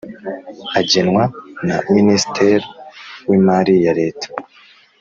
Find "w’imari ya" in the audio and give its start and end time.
3.27-3.93